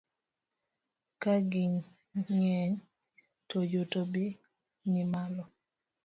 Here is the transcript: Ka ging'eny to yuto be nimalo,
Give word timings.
Ka 1.21 1.33
ging'eny 1.51 2.73
to 3.49 3.57
yuto 3.71 3.99
be 4.11 4.25
nimalo, 4.91 5.43